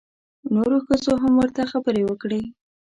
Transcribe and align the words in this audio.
نورو 0.53 0.77
ښځو 0.87 1.13
هم 1.23 1.33
ورته 1.41 1.61
خبرې 1.71 2.03
وکړې. 2.05 2.41